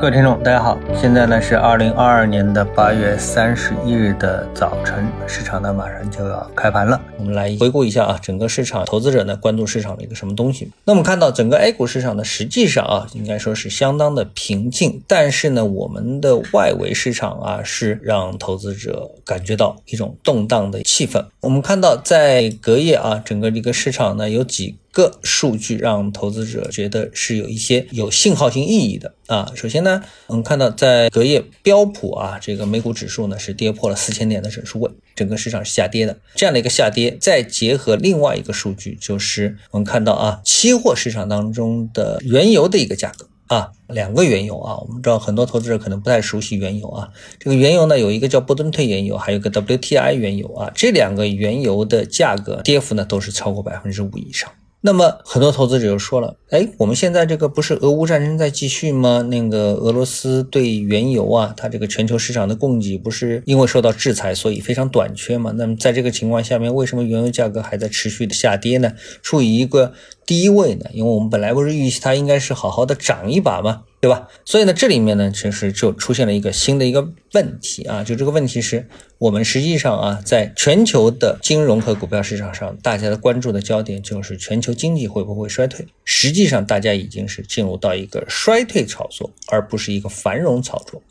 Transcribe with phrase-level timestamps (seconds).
[0.00, 6.98] 各位听众，大家好，现在呢是二零二二年的八月三十一日的早晨，市场呢马上就要开盘了。
[7.18, 10.70] 我们来回顾一下啊，整个市场投资者呢关注市场的一个什么东西？
[10.86, 21.22] 那我们看到整个 A 股市场呢，实际上啊应该说是相当的平静，但是呢我们的外围市场啊是让投资者感觉到一种动荡的气氛。
[21.42, 24.78] 我们看到在隔夜啊，整个这个市场呢有几。
[24.92, 29.52] 个数据让投资者觉得是有一些有信号性意义的啊。
[29.54, 36.18] 首先呢，我们看到在隔夜标普啊这个美股指数呢是跌破了四千点的整数位，整个市场是下跌的。
[36.34, 47.10] 这样的一个下跌，再结合另外一个数据，就是我们看到啊，期货市场当中的原油的一个价格啊，两个原油啊，我们知道很多投资者可能不太熟悉原油啊。
[47.38, 54.50] 这个原油呢有一个叫波顿特原油，还有一个 WTI 原油啊，这两个原油的价格跌幅呢都是超过百分之五以上。
[54.82, 59.20] 那么很多投资者就说了，哎，我们现在这个不是俄乌战争在继续吗？
[59.28, 65.52] 那个俄罗斯对原油啊，它这个全球市场的供给不是因为受到制裁，所以非常短缺吗？
[65.56, 68.94] 那么在这个情况下面，为什么原油价格还在持续的下跌呢？
[69.22, 69.92] 处于一个
[70.30, 70.88] 低位呢？
[70.92, 73.82] 因为我们本来不是预期它应该是好好的涨一把吗？
[74.00, 74.28] 对吧？
[74.44, 85.84] 所以呢，这里面呢，其实就出现了一个新的一个问题啊，就这个问题是我们实际上啊，在全球的金融和股票市场上，大家的关注的焦点就是全球经济会不会衰退。
[86.04, 91.02] 实际上，大家已经是进入到一个衰退炒作，而不是一个繁荣炒作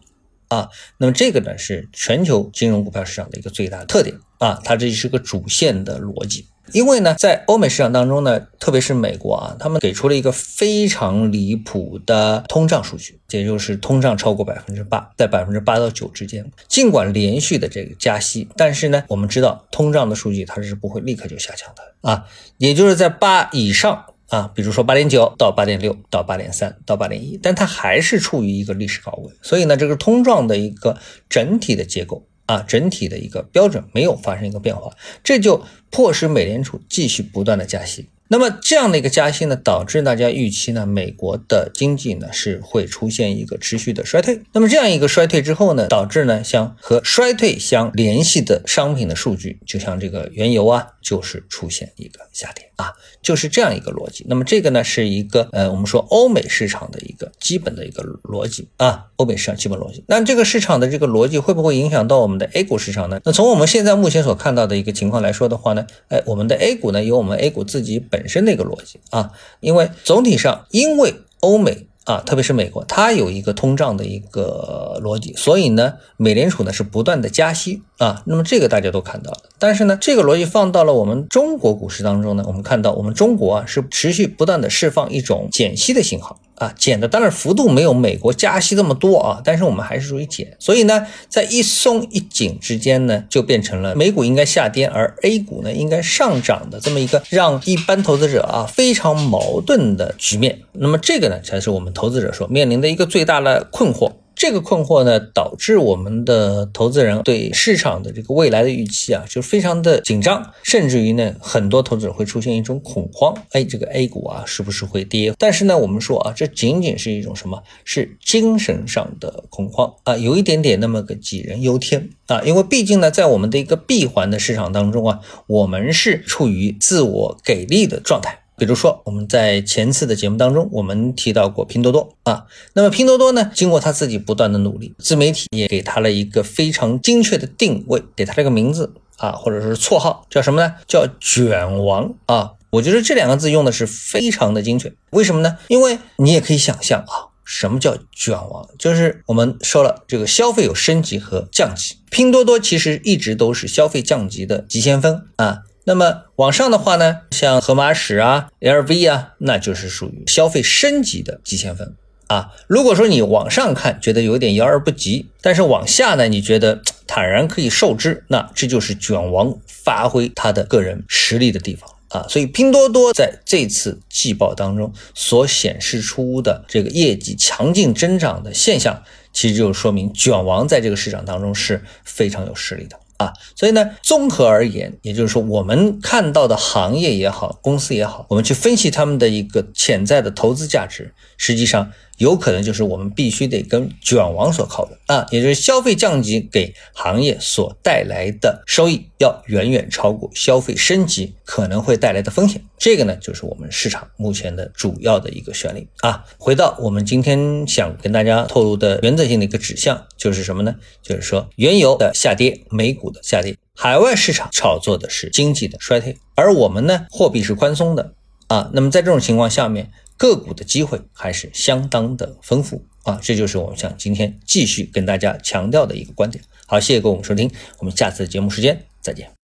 [0.47, 0.69] 啊。
[0.97, 6.47] 那么这个呢，是全球金融股票市场的一个最大特点啊，它这是个主线的逻辑。
[6.71, 16.45] 因为呢，在欧美市场当中呢，特别是美国啊，他们给出了一个非常离谱的通胀数据，也就是通胀超过百分之八，在百分之八到九之间。
[16.67, 22.25] 尽管连续的这个加息，但是呢，我们知道通胀的数据它是不会立刻就下降的啊，
[22.59, 29.33] 也就是在八以上啊，比如说八点九到八点六到八点三到八点一，但它还是处于一个历史高位。
[29.41, 30.95] 所以呢，这个通胀的一个
[31.27, 32.27] 整体的结构。
[32.49, 34.91] 啊，整体的一个标准没有发生一个变化，
[35.23, 38.09] 这就迫使美联储继续不断的加息。
[38.31, 44.39] 那么这样的一个加息呢，导致大家预期呢，美国的经济呢是会出现一个持续的衰退。
[44.53, 54.23] 那么这样一个衰退之后呢，导致呢，像和衰退相联系的商品的数据，就像这个原油啊，就是出现一个下跌啊，就是这样一个逻辑。
[54.29, 60.03] 那么这个呢，是一个呃，我们说欧美市场的一个基本的一个逻辑啊，欧美市场基本逻辑。
[60.05, 63.19] 那这个市场的这个逻辑会不会影响到我们的 A 股市场呢？
[63.25, 69.31] 那从我们现在目前所看到的一个情况来说的话呢，哎，我们的 A 股呢，有我们 A 股自己本本身的一个逻辑啊，
[69.61, 78.21] 因为总体上，因为欧美啊，特别是美国，它有一个通胀的一个逻辑，所以呢，美联储呢是不断的加息啊。
[78.25, 86.41] 那么这个大家都看到了，但是呢，这个逻辑放到了我们中国股市当中呢，我们看到我们中国啊是持续不断的释放一种减息的信号。
[86.59, 100.59] 啊，减的当然幅度没有美国加息这么多啊，但是我们还是属于减，所以呢，在一松一紧之间呢，就变成了美股应该下跌，而 A 股呢应该上涨的这么一个让一般投资者啊非常矛盾的局面。
[100.73, 104.11] 那么这个呢，才是我们投资者所面临的一个最大的困惑。
[104.39, 113.35] 这个困惑呢，导致我们的投资人对市场的这个未来的预期啊，就非常的紧张，甚至于呢，很多投资者会出现一种恐慌。
[113.51, 115.33] 哎，这个 A 股啊，是不是会跌？
[115.37, 117.61] 但是呢，我们说啊，这仅仅是一种什么？
[117.83, 122.41] 是精神上的恐慌啊，有一点点那么个杞人忧天啊。
[122.43, 128.38] 因为毕竟呢，在我们的一个闭环的市场当中啊，我们是处于自我给力的状态。
[128.59, 132.45] 比如说，我们在前次的节目当中，我们提到过拼多多啊。
[132.73, 140.75] 那么拼多多呢，经过他自己不断的努力，自媒体也给他了一个非常精确的定位，给他这个名字啊，或者是绰号叫什么呢？
[140.85, 142.51] 叫卷王啊。
[142.71, 144.93] 我觉得这两个字用的是非常的精确。
[145.11, 145.57] 为什么呢？
[145.69, 148.67] 因为你也可以想象啊，什么叫卷王？
[148.77, 155.63] 就是我们说了，这个消费有升级和降级，拼多多其实一直都是消费降级的急先锋啊。
[155.89, 161.95] 那么往上的话呢，像盒马史啊、LV 啊，那就是属于消费升级的急先锋
[162.27, 162.51] 啊。
[162.67, 172.23] 如果说你往上看觉得有点遥而不及，但是往下呢，你觉得 坦然可以受之，那这就是卷王发挥他的个人实力的地方啊。
[172.29, 179.01] 所以拼多多在这次季报当中所显示出的这个业绩强劲增长的现象，
[179.33, 182.95] 其实就说明卷王在这个市场当中是非常有实力的。
[183.19, 202.61] 啊，所以呢，综合而言，也就是说，我们看到的行业也好，公司也好，我们去分析他们的一个潜在的投资价值，实际上有可能就是我们必须得跟卷王所靠的啊，也就是消费降级给行业所带来的收益要远远超过消费升级可能会带来的风险。
[202.77, 206.23] 这个呢，就是我们市场目前的主要的一个旋律啊。
[206.37, 210.75] 回到我们今天想跟大家透露的原则性的一个指向，就是什么呢？
[211.01, 218.13] 就是说原油的下跌，美股的下跌，海外市场炒作的是经济的衰退，而我们呢，货币是宽松的
[218.47, 218.69] 啊。
[218.73, 223.17] 那么在这种情况下面，个股的机会还是相当的丰富啊。
[223.23, 226.43] 这就是我们想今天继续跟大家强调的一个观点。
[226.67, 227.49] 好，谢谢各位收听，
[227.79, 229.38] 我们下次节目时间再见。